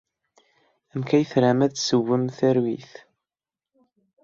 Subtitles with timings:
[0.93, 2.91] Amek ay tram ad d-tessewwem tarwit?